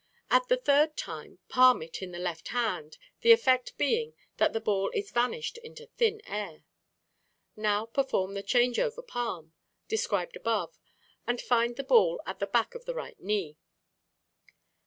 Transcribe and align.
At 0.31 0.47
the 0.47 0.57
third 0.57 0.97
time 0.97 1.37
palm 1.47 1.83
it 1.83 2.01
in 2.01 2.09
the 2.11 2.17
left 2.17 2.47
hand, 2.47 2.97
the 3.19 3.31
effect 3.31 3.77
being 3.77 4.15
that 4.37 4.51
the 4.51 4.59
ball 4.59 4.89
is 4.95 5.11
vanished 5.11 5.59
into 5.59 5.85
thin 5.85 6.23
air. 6.25 6.63
Now 7.55 7.85
perform 7.85 8.33
the 8.33 8.41
"Change 8.41 8.79
over 8.79 9.03
Palm" 9.03 9.53
described 9.87 10.35
above, 10.35 10.79
and 11.27 11.39
find 11.39 11.75
the 11.75 11.83
ball 11.83 12.19
at 12.25 12.39
the 12.39 12.47
back 12.47 12.73
of 12.73 12.85
the 12.85 12.95
right 12.95 13.19
knee. 13.19 13.59